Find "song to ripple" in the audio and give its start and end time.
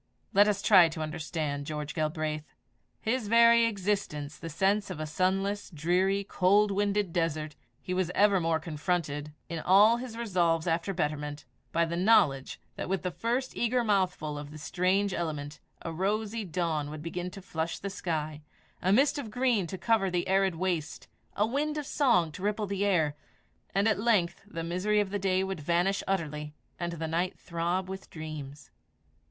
21.85-22.65